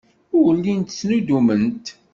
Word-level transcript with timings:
Ur 0.39 0.49
llint 0.59 0.89
ttnuddument. 0.95 1.85